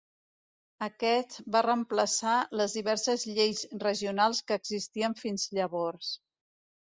Aquest 0.85 1.35
va 1.55 1.59
reemplaçar 1.65 2.37
les 2.61 2.77
diverses 2.77 3.27
lleis 3.41 3.61
regionals 3.85 4.41
que 4.49 4.59
existien 4.63 5.17
fins 5.21 5.47
llavors. 5.61 6.11